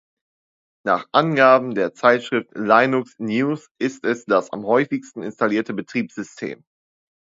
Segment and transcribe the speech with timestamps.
[0.83, 6.65] Nach Angaben der Zeitschrift Linux News ist es das am häufigsten installierte Betriebssystem.